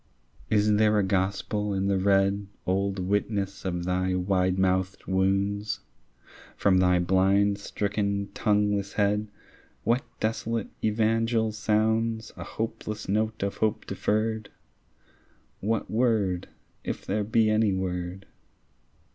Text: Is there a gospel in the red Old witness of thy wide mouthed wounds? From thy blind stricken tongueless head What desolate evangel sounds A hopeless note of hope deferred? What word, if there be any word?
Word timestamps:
Is 0.49 0.77
there 0.77 0.97
a 0.97 1.03
gospel 1.03 1.75
in 1.75 1.85
the 1.87 1.99
red 1.99 2.47
Old 2.65 2.97
witness 2.97 3.63
of 3.65 3.83
thy 3.83 4.15
wide 4.15 4.57
mouthed 4.57 5.05
wounds? 5.05 5.81
From 6.57 6.79
thy 6.79 6.97
blind 6.97 7.59
stricken 7.59 8.29
tongueless 8.33 8.93
head 8.93 9.27
What 9.83 10.01
desolate 10.19 10.69
evangel 10.83 11.51
sounds 11.51 12.31
A 12.35 12.43
hopeless 12.43 13.07
note 13.07 13.43
of 13.43 13.57
hope 13.57 13.85
deferred? 13.85 14.49
What 15.59 15.91
word, 15.91 16.49
if 16.83 17.05
there 17.05 17.23
be 17.23 17.51
any 17.51 17.71
word? 17.71 18.25